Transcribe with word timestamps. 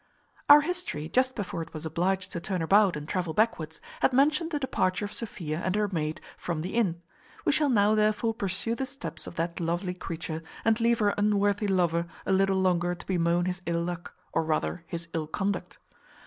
Our 0.49 0.61
history, 0.61 1.09
just 1.09 1.35
before 1.35 1.61
it 1.61 1.75
was 1.75 1.85
obliged 1.85 2.31
to 2.31 2.39
turn 2.39 2.63
about 2.63 2.95
and 2.97 3.07
travel 3.07 3.35
backwards, 3.35 3.79
had 3.99 4.13
mentioned 4.13 4.49
the 4.49 4.57
departure 4.57 5.05
of 5.05 5.13
Sophia 5.13 5.61
and 5.63 5.75
her 5.75 5.87
maid 5.89 6.19
from 6.39 6.63
the 6.63 6.73
inn; 6.73 7.03
we 7.45 7.51
shall 7.51 7.69
now 7.69 7.93
therefore 7.93 8.33
pursue 8.33 8.73
the 8.73 8.87
steps 8.87 9.27
of 9.27 9.35
that 9.35 9.59
lovely 9.59 9.93
creature, 9.93 10.41
and 10.65 10.79
leave 10.81 10.97
her 10.97 11.13
unworthy 11.19 11.67
lover 11.67 12.07
a 12.25 12.31
little 12.31 12.59
longer 12.59 12.95
to 12.95 13.05
bemoan 13.05 13.45
his 13.45 13.61
ill 13.67 13.83
luck, 13.83 14.15
or 14.33 14.43
rather 14.43 14.83
his 14.87 15.07
ill 15.13 15.27
conduct. 15.27 15.77